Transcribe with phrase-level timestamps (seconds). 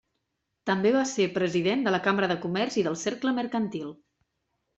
[0.69, 3.95] També va ser president de la Cambra de Comerç i del Cercle Mercantil.